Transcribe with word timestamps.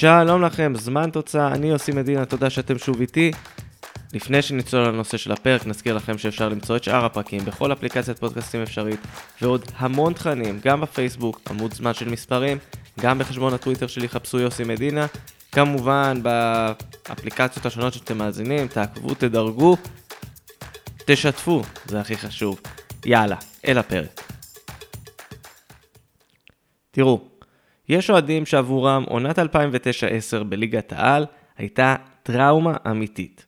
שלום 0.00 0.42
לכם, 0.42 0.72
זמן 0.76 1.10
תוצאה, 1.10 1.48
אני 1.48 1.70
יוסי 1.70 1.92
מדינה, 1.92 2.24
תודה 2.24 2.50
שאתם 2.50 2.78
שוב 2.78 3.00
איתי. 3.00 3.30
לפני 4.12 4.42
שנצלול 4.42 4.88
לנושא 4.88 5.16
של 5.16 5.32
הפרק, 5.32 5.66
נזכיר 5.66 5.96
לכם 5.96 6.18
שאפשר 6.18 6.48
למצוא 6.48 6.76
את 6.76 6.84
שאר 6.84 7.04
הפרקים 7.04 7.44
בכל 7.44 7.72
אפליקציית 7.72 8.18
פודקאסטים 8.18 8.62
אפשרית, 8.62 9.00
ועוד 9.42 9.64
המון 9.76 10.12
תכנים, 10.12 10.60
גם 10.64 10.80
בפייסבוק, 10.80 11.40
עמוד 11.50 11.74
זמן 11.74 11.94
של 11.94 12.08
מספרים, 12.08 12.58
גם 13.00 13.18
בחשבון 13.18 13.54
הטוויטר 13.54 13.86
שלי, 13.86 14.08
חפשו 14.08 14.38
יוסי 14.38 14.64
מדינה. 14.64 15.06
כמובן, 15.52 16.20
באפליקציות 16.22 17.66
השונות 17.66 17.94
שאתם 17.94 18.18
מאזינים, 18.18 18.68
תעקבו, 18.68 19.14
תדרגו, 19.14 19.76
תשתפו, 21.06 21.62
זה 21.86 22.00
הכי 22.00 22.16
חשוב. 22.16 22.60
יאללה, 23.04 23.36
אל 23.66 23.78
הפרק. 23.78 24.22
תראו, 26.90 27.29
יש 27.90 28.10
אוהדים 28.10 28.46
שעבורם 28.46 29.04
עונת 29.08 29.38
2009-10 29.38 29.42
בליגת 30.48 30.92
העל 30.92 31.26
הייתה 31.58 31.96
טראומה 32.22 32.76
אמיתית. 32.90 33.46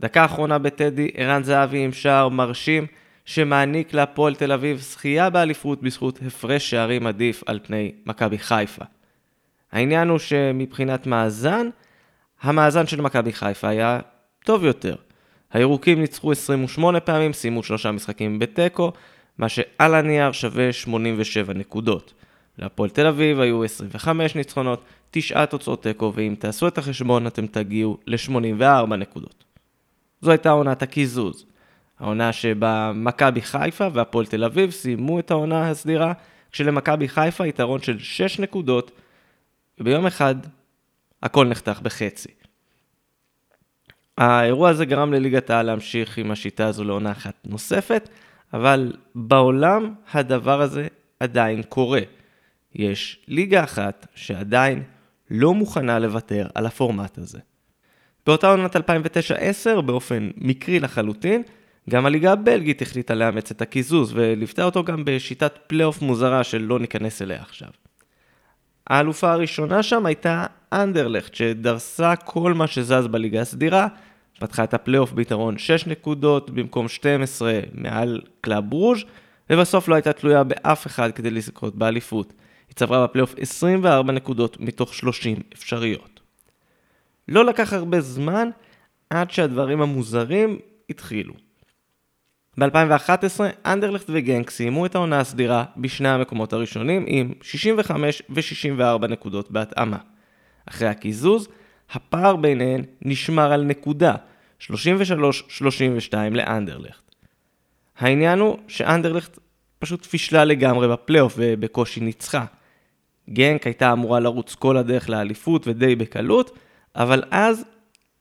דקה 0.00 0.24
אחרונה 0.24 0.58
בטדי, 0.58 1.10
ערן 1.14 1.42
זהבי 1.42 1.84
עם 1.84 1.92
שער 1.92 2.28
מרשים 2.28 2.86
שמעניק 3.24 3.94
להפועל 3.94 4.34
תל 4.34 4.52
אביב 4.52 4.78
זכייה 4.78 5.30
באליפות 5.30 5.82
בזכות 5.82 6.18
הפרש 6.26 6.70
שערים 6.70 7.06
עדיף 7.06 7.42
על 7.46 7.60
פני 7.62 7.92
מכבי 8.06 8.38
חיפה. 8.38 8.84
העניין 9.72 10.08
הוא 10.08 10.18
שמבחינת 10.18 11.06
מאזן, 11.06 11.68
המאזן 12.42 12.86
של 12.86 13.00
מכבי 13.00 13.32
חיפה 13.32 13.68
היה 13.68 14.00
טוב 14.44 14.64
יותר. 14.64 14.96
הירוקים 15.52 16.00
ניצחו 16.00 16.32
28 16.32 17.00
פעמים, 17.00 17.32
סיימו 17.32 17.62
שלושה 17.62 17.90
משחקים 17.90 18.38
בתיקו, 18.38 18.92
מה 19.38 19.48
שעל 19.48 19.94
הנייר 19.94 20.32
שווה 20.32 20.72
87 20.72 21.52
נקודות. 21.52 22.12
להפועל 22.60 22.90
תל 22.90 23.06
אביב 23.06 23.40
היו 23.40 23.64
25 23.64 24.34
ניצחונות, 24.34 24.84
9 25.10 25.46
תוצאות 25.46 25.82
תיקו, 25.82 26.12
ואם 26.14 26.34
תעשו 26.38 26.68
את 26.68 26.78
החשבון 26.78 27.26
אתם 27.26 27.46
תגיעו 27.46 27.98
ל-84 28.06 28.86
נקודות. 28.86 29.44
זו 30.20 30.30
הייתה 30.30 30.50
עונת 30.50 30.82
הקיזוז. 30.82 31.46
העונה 31.98 32.32
שבה 32.32 32.92
מכבי 32.94 33.42
חיפה 33.42 33.88
והפועל 33.92 34.26
תל 34.26 34.44
אביב 34.44 34.70
סיימו 34.70 35.18
את 35.18 35.30
העונה 35.30 35.70
הסדירה, 35.70 36.12
כשלמכבי 36.52 37.08
חיפה 37.08 37.46
יתרון 37.46 37.82
של 37.82 37.98
6 37.98 38.38
נקודות, 38.38 38.90
וביום 39.78 40.06
אחד 40.06 40.34
הכל 41.22 41.46
נחתך 41.46 41.80
בחצי. 41.82 42.28
האירוע 44.18 44.68
הזה 44.68 44.84
גרם 44.84 45.12
לליגת 45.12 45.50
העל 45.50 45.66
להמשיך 45.66 46.18
עם 46.18 46.30
השיטה 46.30 46.66
הזו 46.66 46.84
לעונה 46.84 47.12
אחת 47.12 47.34
נוספת, 47.44 48.08
אבל 48.52 48.92
בעולם 49.14 49.94
הדבר 50.12 50.60
הזה 50.60 50.88
עדיין 51.20 51.62
קורה. 51.62 52.00
יש 52.74 53.24
ליגה 53.28 53.64
אחת 53.64 54.06
שעדיין 54.14 54.82
לא 55.30 55.54
מוכנה 55.54 55.98
לוותר 55.98 56.46
על 56.54 56.66
הפורמט 56.66 57.18
הזה. 57.18 57.38
באותה 58.26 58.50
עונת 58.50 58.76
2009-10, 58.76 58.80
באופן 59.80 60.30
מקרי 60.36 60.80
לחלוטין, 60.80 61.42
גם 61.90 62.06
הליגה 62.06 62.32
הבלגית 62.32 62.82
החליטה 62.82 63.14
לאמץ 63.14 63.50
את 63.50 63.62
הקיזוז 63.62 64.12
וליוותה 64.14 64.64
אותו 64.64 64.84
גם 64.84 65.04
בשיטת 65.04 65.58
פלייאוף 65.66 66.02
מוזרה 66.02 66.44
שלא 66.44 66.78
ניכנס 66.78 67.22
אליה 67.22 67.40
עכשיו. 67.42 67.68
האלופה 68.86 69.32
הראשונה 69.32 69.82
שם 69.82 70.06
הייתה 70.06 70.46
אנדרלכט, 70.72 71.34
שדרסה 71.34 72.16
כל 72.16 72.54
מה 72.54 72.66
שזז 72.66 73.06
בליגה 73.10 73.40
הסדירה, 73.40 73.88
פתחה 74.38 74.64
את 74.64 74.74
הפלייאוף 74.74 75.12
ביתרון 75.12 75.58
6 75.58 75.86
נקודות 75.86 76.50
במקום 76.50 76.88
12 76.88 77.60
מעל 77.74 78.20
קלאב 78.40 78.72
ברוז', 78.72 79.04
ובסוף 79.50 79.88
לא 79.88 79.94
הייתה 79.94 80.12
תלויה 80.12 80.44
באף 80.44 80.86
אחד 80.86 81.12
כדי 81.12 81.30
לזכות 81.30 81.76
באליפות. 81.76 82.32
היא 82.70 82.76
צברה 82.76 83.06
בפלייאוף 83.06 83.34
24 83.38 84.12
נקודות 84.12 84.60
מתוך 84.60 84.94
30 84.94 85.36
אפשריות. 85.54 86.20
לא 87.28 87.44
לקח 87.44 87.72
הרבה 87.72 88.00
זמן 88.00 88.48
עד 89.10 89.30
שהדברים 89.30 89.82
המוזרים 89.82 90.58
התחילו. 90.90 91.34
ב-2011 92.58 93.40
אנדרלכט 93.66 94.06
וגנק 94.08 94.50
סיימו 94.50 94.86
את 94.86 94.94
העונה 94.94 95.20
הסדירה 95.20 95.64
בשני 95.76 96.08
המקומות 96.08 96.52
הראשונים 96.52 97.04
עם 97.06 97.32
65 97.42 98.22
ו-64 98.30 99.06
נקודות 99.06 99.50
בהתאמה. 99.50 99.98
אחרי 100.66 100.88
הקיזוז, 100.88 101.48
הפער 101.90 102.36
ביניהן 102.36 102.84
נשמר 103.02 103.52
על 103.52 103.62
נקודה, 103.62 104.14
33-32 104.60 104.72
לאנדרלכט. 106.30 107.14
העניין 107.98 108.38
הוא 108.38 108.58
שאנדרלכט 108.68 109.38
פשוט 109.78 110.04
פישלה 110.04 110.44
לגמרי 110.44 110.88
בפלייאוף 110.88 111.34
ובקושי 111.36 112.00
ניצחה. 112.00 112.44
גנק 113.32 113.66
הייתה 113.66 113.92
אמורה 113.92 114.20
לרוץ 114.20 114.54
כל 114.54 114.76
הדרך 114.76 115.10
לאליפות 115.10 115.66
ודי 115.66 115.96
בקלות, 115.96 116.58
אבל 116.96 117.22
אז 117.30 117.64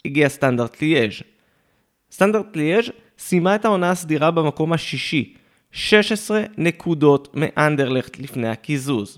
הגיע 0.05 0.29
סטנדרט 0.29 0.81
ליאז'. 0.81 1.13
סטנדרט 2.11 2.55
ליאז' 2.55 2.89
סיימה 3.19 3.55
את 3.55 3.65
העונה 3.65 3.91
הסדירה 3.91 4.31
במקום 4.31 4.73
השישי, 4.73 5.33
16 5.71 6.43
נקודות 6.57 7.31
מאנדרלכט 7.33 8.19
לפני 8.19 8.47
הקיזוז. 8.47 9.17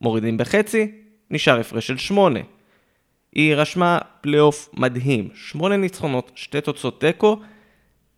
מורידים 0.00 0.36
בחצי, 0.36 0.90
נשאר 1.30 1.60
הפרש 1.60 1.86
של 1.86 1.96
8. 1.96 2.40
היא 3.32 3.54
רשמה 3.54 3.98
פלייאוף 4.20 4.68
מדהים, 4.72 5.28
8 5.34 5.76
ניצחונות, 5.76 6.30
2 6.34 6.62
תוצאות 6.62 7.00
תיקו, 7.00 7.40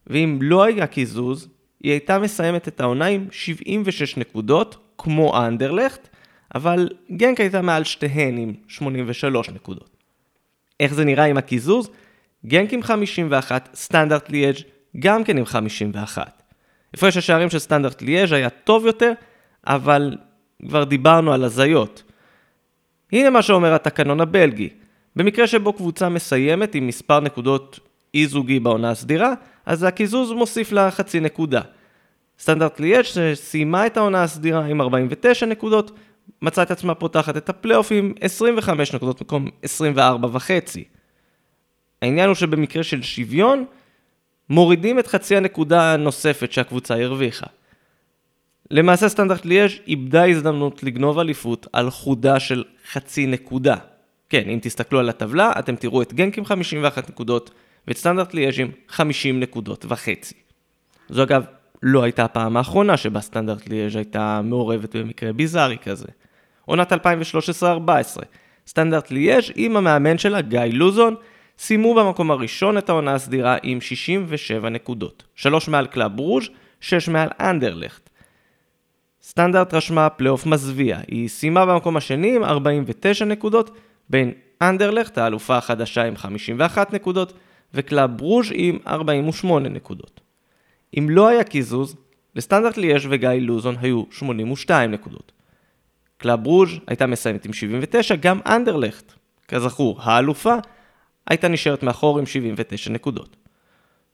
ואם 0.07 0.39
לא 0.43 0.65
היה 0.65 0.87
קיזוז, 0.87 1.49
היא 1.83 1.93
הייתה 1.93 2.19
מסיימת 2.19 2.69
את 2.69 2.81
העונה 2.81 3.07
עם 3.07 3.27
76 3.31 4.17
נקודות, 4.17 4.95
כמו 4.99 5.47
אנדרלכט, 5.47 6.09
אבל 6.55 6.89
גנק 7.13 7.41
הייתה 7.41 7.63
מעל 7.63 7.85
שתיהן 7.85 8.39
עם 8.39 8.53
83 8.69 9.51
נקודות. 9.51 9.97
איך 10.81 10.95
זה 10.95 11.05
נראה 11.05 11.25
עם 11.25 11.37
הקיזוז? 11.37 11.91
גנק 12.47 12.73
עם 12.73 12.83
51, 12.83 13.69
סטנדרט 13.75 14.31
ליאז' 14.31 14.57
גם 14.99 15.25
כן 15.25 15.39
עם 15.39 15.45
51. 15.45 16.43
הפרש 16.95 17.17
השערים 17.17 17.51
של 17.51 17.59
סטנדרט 17.59 18.03
ליאז' 18.03 18.33
היה 18.33 18.51
טוב 18.51 18.87
יותר, 18.87 19.13
אבל 19.67 20.17
כבר 20.69 20.85
דיברנו 20.85 21.33
על 21.33 21.45
הזיות. 21.45 22.03
הנה 23.13 23.31
מה 23.31 23.43
שאומר 23.43 23.75
התקנון 23.75 24.21
הבלגי. 24.21 24.69
במקרה 25.17 25.47
שבו 25.47 25.73
קבוצה 25.73 26.09
מסיימת 26.09 26.75
עם 26.75 26.87
מספר 26.87 27.21
נקודות 27.21 27.81
אי 28.15 28.27
זוגי 28.27 28.61
בעונה 28.61 28.91
הסדירה, 28.91 29.35
אז 29.67 29.83
הקיזוז 29.83 30.33
מוסיף 30.33 30.73
לה 30.73 30.91
חצי 30.91 31.21
נקודה. 31.21 31.61
סטנדרט 32.39 32.81
ליאז' 32.81 33.03
שסיימה 33.03 33.87
את 33.87 33.97
העונה 33.97 34.23
הסדירה 34.23 34.65
עם 34.65 34.81
49 34.81 35.47
נקודות, 35.47 35.91
מצאה 36.43 36.65
את 36.65 36.71
עצמה 36.71 36.95
פותחת 36.95 37.37
את 37.37 37.49
הפלייאוף 37.49 37.93
עם 37.93 38.13
25 38.21 38.95
נקודות 38.95 39.23
במקום 39.23 39.49
24 39.63 40.29
וחצי. 40.33 40.85
העניין 42.03 42.29
הוא 42.29 42.35
שבמקרה 42.35 42.83
של 42.83 43.03
שוויון, 43.03 43.65
מורידים 44.51 44.99
את 44.99 45.07
חצי 45.07 45.37
הנקודה 45.37 45.93
הנוספת 45.93 46.53
שהקבוצה 46.53 46.95
הרוויחה. 46.95 47.47
למעשה 48.71 49.09
סטנדרט 49.09 49.45
ליאז' 49.45 49.71
איבדה 49.87 50.27
הזדמנות 50.27 50.83
לגנוב 50.83 51.19
אליפות 51.19 51.67
על 51.73 51.91
חודה 51.91 52.41
של 52.41 52.65
חצי 52.91 53.27
נקודה. 53.27 53.77
כן, 54.29 54.49
אם 54.49 54.59
תסתכלו 54.63 54.99
על 54.99 55.09
הטבלה, 55.09 55.53
אתם 55.59 55.77
תראו 55.77 56.03
את 56.03 56.13
גנק 56.13 56.39
עם 56.39 56.45
51 56.45 57.11
נקודות 57.11 57.51
ואת 57.89 57.97
סטנדרט 57.97 58.35
ליאז' 58.35 58.59
עם 58.59 58.71
50 58.89 59.41
נקודות 59.41 59.85
וחצי. 59.89 60.35
זו 61.09 61.23
אגב 61.23 61.45
לא 61.87 62.03
הייתה 62.03 62.25
הפעם 62.25 62.57
האחרונה 62.57 62.97
שבה 62.97 63.21
סטנדרט 63.21 63.69
ליאז' 63.69 63.97
הייתה 63.97 64.41
מעורבת 64.45 64.97
במקרה 64.97 65.33
ביזארי 65.33 65.77
כזה. 65.79 66.07
עונת 66.65 66.93
2013-2014, 66.93 66.97
סטנדרט 68.67 69.11
ליאז' 69.11 69.45
עם 69.55 69.77
המאמן 69.77 70.19
שלה, 70.19 70.41
גיא 70.41 70.61
לוזון, 70.73 71.15
סיימו 71.59 71.95
במקום 71.95 72.31
הראשון 72.31 72.79
את 72.79 72.89
העונה 72.89 73.15
הסדירה 73.15 73.57
עם 73.63 73.81
67 73.81 74.69
נקודות. 74.69 75.25
3 75.35 75.69
מעל 75.69 75.87
קלאב 75.87 76.19
ברוז', 76.19 76.49
6 76.81 77.09
מעל 77.09 77.29
אנדרלכט. 77.41 78.11
סטנדרט 79.23 79.75
רשמה 79.75 80.09
פלייאוף 80.09 80.47
מזוויע, 80.47 80.99
היא 81.09 81.29
סיימה 81.29 81.67
במקום 81.67 81.97
השני 81.97 82.37
עם 82.37 82.45
49 82.45 83.25
נקודות, 83.25 83.71
בין 84.11 84.33
אנדרלכט, 84.63 85.19
האלופה 85.19 85.57
החדשה 85.57 86.05
עם 86.05 86.17
51 86.17 86.93
נקודות, 86.93 87.33
וקלאב 87.75 88.21
ברוז' 88.21 88.51
עם 88.55 88.79
48 88.87 89.69
נקודות. 89.69 90.24
אם 90.99 91.11
לא 91.11 91.29
היה 91.29 91.45
קיזוז, 91.45 91.97
לסטנדרט 92.35 92.77
ליאז' 92.77 93.07
וגיא 93.11 93.29
לוזון 93.31 93.77
היו 93.81 94.03
82 94.11 94.91
נקודות. 94.91 95.33
קלאב 96.17 96.47
ברוז' 96.47 96.71
הייתה 96.87 97.07
מסיימת 97.07 97.45
עם 97.45 97.53
79, 97.53 98.15
גם 98.15 98.41
אנדרלכט, 98.47 99.13
כזכור, 99.49 100.03
האלופה, 100.03 100.55
הייתה 101.27 101.49
נשארת 101.49 101.83
מאחור 101.83 102.19
עם 102.19 102.27
79 102.27 102.91
נקודות. 102.91 103.37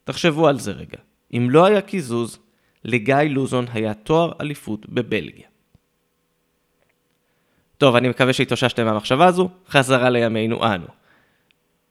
תחשבו 0.05 0.49
על 0.49 0.59
זה 0.59 0.73
רגע, 0.73 0.99
אם 1.33 1.47
לא 1.51 1.65
היה 1.65 1.81
קיזוז, 1.81 2.39
לגיא 2.85 3.17
לוזון 3.17 3.67
היה 3.73 3.95
תואר 3.95 4.33
אליפות 4.41 4.89
בבלגיה. 4.89 5.47
טוב, 7.79 7.97
אני 7.97 8.09
מקווה 8.09 8.33
שהתאוששתם 8.33 8.85
מהמחשבה 8.85 9.27
הזו, 9.27 9.49
חזרה 9.69 10.11
לימינו 10.11 10.65
אנו. 10.75 10.87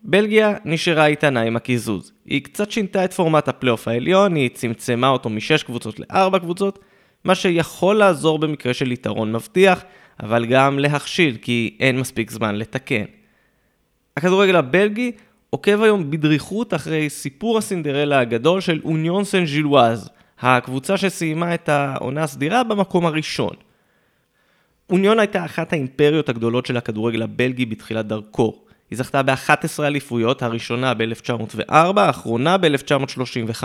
בלגיה 0.02 0.54
נשארה 0.66 1.06
איתנה 1.06 1.42
עם 1.42 1.56
הקיזוז. 1.56 2.12
היא 2.26 2.44
קצת 2.44 2.72
שינתה 2.72 3.06
את 3.06 3.14
פורמט 3.14 3.48
הפלייאוף 3.48 3.88
העליון, 3.88 4.36
היא 4.36 4.50
צמצמה 4.50 5.10
אותו 5.10 5.30
משש 5.30 5.64
קבוצות 5.64 6.00
לארבע 6.00 6.40
קבוצות, 6.40 6.80
מה 7.24 7.36
שיכול 7.36 7.96
לעזור 7.96 8.40
במקרה 8.40 8.74
של 8.74 8.92
יתרון 8.92 9.32
מבטיח, 9.32 9.84
אבל 10.24 10.46
גם 10.46 10.80
להכשיל, 10.80 11.38
כי 11.42 11.78
אין 11.80 12.00
מספיק 12.00 12.32
זמן 12.32 12.56
לתקן. 12.56 13.04
הכדורגל 14.18 14.56
הבלגי 14.56 15.12
עוקב 15.50 15.82
היום 15.82 16.12
בדריכות 16.12 16.74
אחרי 16.74 17.10
סיפור 17.10 17.58
הסינדרלה 17.58 18.20
הגדול 18.20 18.62
של 18.62 18.82
אוניון 18.84 19.24
סן 19.24 19.46
ז'ילואז, 19.46 20.10
הקבוצה 20.40 20.98
שסיימה 20.98 21.54
את 21.54 21.70
העונה 21.70 22.24
הסדירה 22.24 22.64
במקום 22.64 23.06
הראשון. 23.06 23.54
אוניון 24.90 25.20
הייתה 25.20 25.46
אחת 25.46 25.74
האימפריות 25.74 26.30
הגדולות 26.30 26.66
של 26.66 26.78
הכדורגל 26.78 27.22
הבלגי 27.22 27.66
בתחילת 27.66 28.06
דרכו. 28.08 28.69
היא 28.90 28.98
זכתה 28.98 29.24
ב-11 29.24 29.84
אליפויות, 29.84 30.44
הראשונה 30.44 30.94
ב-1904, 30.94 31.74
האחרונה 32.00 32.58
ב-1935. 32.58 33.64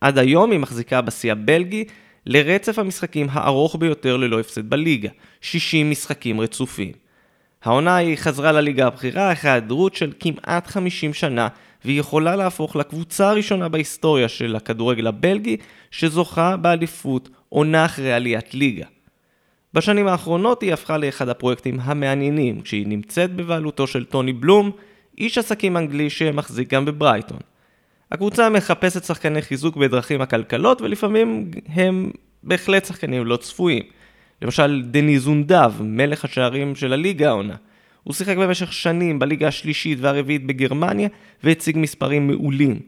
עד 0.00 0.18
היום 0.18 0.50
היא 0.50 0.58
מחזיקה 0.58 1.00
בשיא 1.00 1.32
הבלגי 1.32 1.84
לרצף 2.26 2.78
המשחקים 2.78 3.26
הארוך 3.30 3.76
ביותר 3.76 4.16
ללא 4.16 4.40
הפסד 4.40 4.70
בליגה, 4.70 5.08
60 5.40 5.90
משחקים 5.90 6.40
רצופים. 6.40 6.92
העונה 7.64 7.96
היא 7.96 8.16
חזרה 8.16 8.52
לליגה 8.52 8.86
הבכירה 8.86 9.32
אחרי 9.32 9.50
היעדרות 9.50 9.94
של 9.94 10.12
כמעט 10.20 10.66
50 10.66 11.14
שנה, 11.14 11.48
והיא 11.84 12.00
יכולה 12.00 12.36
להפוך 12.36 12.76
לקבוצה 12.76 13.30
הראשונה 13.30 13.68
בהיסטוריה 13.68 14.28
של 14.28 14.56
הכדורגל 14.56 15.06
הבלגי 15.06 15.56
שזוכה 15.90 16.56
באליפות 16.56 17.28
עונה 17.48 17.84
אחרי 17.84 18.12
עליית 18.12 18.54
ליגה. 18.54 18.86
בשנים 19.74 20.06
האחרונות 20.06 20.62
היא 20.62 20.72
הפכה 20.72 20.98
לאחד 20.98 21.28
הפרויקטים 21.28 21.80
המעניינים, 21.80 22.60
כשהיא 22.60 22.86
נמצאת 22.86 23.32
בבעלותו 23.32 23.86
של 23.86 24.04
טוני 24.04 24.32
בלום, 24.32 24.70
איש 25.18 25.38
עסקים 25.38 25.76
אנגלי 25.76 26.10
שמחזיק 26.10 26.70
גם 26.70 26.84
בברייטון. 26.84 27.38
הקבוצה 28.12 28.48
מחפשת 28.50 29.04
שחקני 29.04 29.42
חיזוק 29.42 29.76
בדרכים 29.76 30.20
עקלקלות, 30.20 30.82
ולפעמים 30.82 31.50
הם 31.68 32.10
בהחלט 32.42 32.84
שחקנים 32.84 33.26
לא 33.26 33.36
צפויים. 33.36 33.82
למשל, 34.42 34.82
דני 34.90 35.18
זונדב, 35.18 35.72
מלך 35.80 36.24
השערים 36.24 36.74
של 36.74 36.92
הליגה 36.92 37.28
העונה. 37.28 37.54
הוא 38.02 38.14
שיחק 38.14 38.36
במשך 38.36 38.72
שנים 38.72 39.18
בליגה 39.18 39.48
השלישית 39.48 39.98
והרביעית 40.00 40.46
בגרמניה, 40.46 41.08
והציג 41.44 41.78
מספרים 41.78 42.26
מעולים. 42.26 42.80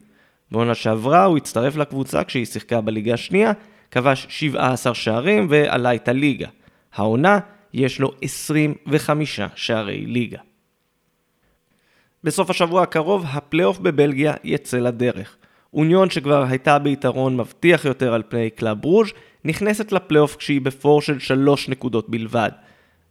בעונה 0.51 0.75
שעברה 0.75 1.25
הוא 1.25 1.37
הצטרף 1.37 1.77
לקבוצה 1.77 2.25
כשהיא 2.25 2.45
שיחקה 2.45 2.81
בליגה 2.81 3.15
השנייה, 3.15 3.53
כבש 3.91 4.27
17 4.29 4.95
שערים 4.95 5.47
ועלה 5.51 5.95
את 5.95 6.09
הליגה. 6.09 6.49
העונה 6.95 7.39
יש 7.73 8.01
לו 8.01 8.13
25 8.23 9.41
שערי 9.55 10.07
ליגה. 10.07 10.39
בסוף 12.25 12.51
השבוע 12.51 12.83
הקרוב 12.83 13.25
הפלייאוף 13.29 13.79
בבלגיה 13.79 14.35
יצא 14.45 14.79
לדרך. 14.79 15.37
אוניון 15.75 16.11
שכבר 16.11 16.45
הייתה 16.49 16.79
ביתרון 16.79 17.37
מבטיח 17.37 17.85
יותר 17.85 18.15
על 18.15 18.23
פני 18.29 18.51
קלאב 18.51 18.85
ברוז' 18.85 19.11
נכנסת 19.45 19.93
לפלייאוף 19.93 20.37
כשהיא 20.37 20.61
בפור 20.61 21.03
של 21.03 21.19
3 21.19 21.69
נקודות 21.69 22.11
בלבד. 22.11 22.51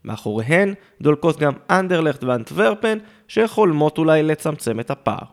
מאחוריהן 0.04 0.74
דולקות 1.02 1.40
גם 1.40 1.54
אנדרלכט 1.70 2.24
ואנטוורפן 2.24 2.98
שחולמות 3.28 3.98
אולי 3.98 4.24
לצמצם 4.24 4.80
את 4.80 4.92
הפער. 4.92 5.26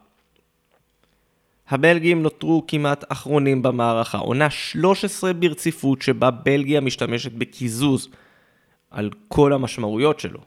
הבלגים 1.69 2.23
נותרו 2.23 2.65
כמעט 2.69 3.05
אחרונים 3.09 3.63
במערכה, 3.63 4.19
עונה 4.19 4.51
13 4.51 5.33
ברציפות 5.33 6.03
שבה 6.03 6.31
בלגיה 6.31 6.81
משתמשת 6.81 7.33
בקיזוז 7.33 8.09
על 8.91 9.11
כל 9.29 9.53
המשמעויות 9.53 10.21
שלו. 10.21 10.41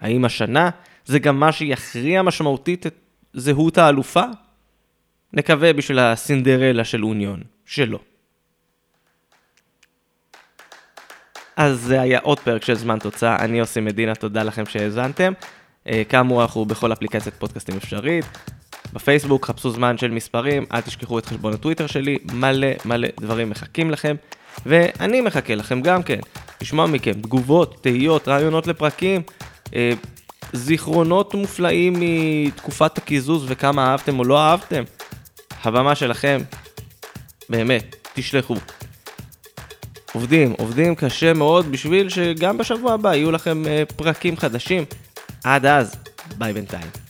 האם 0.00 0.24
השנה 0.24 0.70
זה 1.04 1.18
גם 1.18 1.40
מה 1.40 1.52
שיכריע 1.52 2.22
משמעותית 2.22 2.86
את 2.86 2.94
זהות 3.32 3.78
האלופה? 3.78 4.24
נקווה 5.32 5.72
בשביל 5.72 5.98
הסינדרלה 5.98 6.84
של 6.84 7.04
אוניון, 7.04 7.42
שלא. 7.66 7.98
אז 11.56 11.80
זה 11.80 12.00
היה 12.00 12.18
עוד 12.18 12.40
פרק 12.40 12.64
של 12.64 12.74
זמן 12.74 12.98
תוצאה, 12.98 13.44
אני 13.44 13.58
יוסי 13.58 13.80
מדינה, 13.80 14.14
תודה 14.14 14.42
לכם 14.42 14.66
שהאזנתם. 14.66 15.32
אה, 15.88 16.02
כאמור, 16.08 16.42
אנחנו 16.42 16.64
בכל 16.64 16.92
אפליקציית 16.92 17.34
פודקאסטים 17.34 17.76
אפשרית. 17.76 18.24
בפייסבוק 18.92 19.46
חפשו 19.46 19.70
זמן 19.70 19.98
של 19.98 20.10
מספרים, 20.10 20.64
אל 20.72 20.80
תשכחו 20.80 21.18
את 21.18 21.26
חשבון 21.26 21.52
הטוויטר 21.52 21.86
שלי, 21.86 22.18
מלא 22.32 22.66
מלא 22.84 23.08
דברים 23.20 23.50
מחכים 23.50 23.90
לכם. 23.90 24.16
ואני 24.66 25.20
מחכה 25.20 25.54
לכם 25.54 25.80
גם 25.80 26.02
כן, 26.02 26.18
לשמוע 26.60 26.86
מכם 26.86 27.12
תגובות, 27.12 27.82
תהיות, 27.82 28.28
רעיונות 28.28 28.66
לפרקים, 28.66 29.22
אה, 29.74 29.92
זיכרונות 30.52 31.34
מופלאים 31.34 31.94
מתקופת 31.96 32.98
הקיזוז 32.98 33.44
וכמה 33.48 33.90
אהבתם 33.90 34.18
או 34.18 34.24
לא 34.24 34.38
אהבתם. 34.38 34.82
הבמה 35.64 35.94
שלכם, 35.94 36.40
באמת, 37.48 37.96
תשלחו. 38.14 38.54
עובדים, 40.12 40.54
עובדים 40.58 40.94
קשה 40.94 41.32
מאוד 41.32 41.72
בשביל 41.72 42.08
שגם 42.08 42.58
בשבוע 42.58 42.92
הבא 42.92 43.14
יהיו 43.14 43.30
לכם 43.30 43.66
אה, 43.66 43.82
פרקים 43.96 44.36
חדשים. 44.36 44.84
עד 45.44 45.66
אז, 45.66 45.96
ביי 46.38 46.52
בינתיים. 46.52 47.05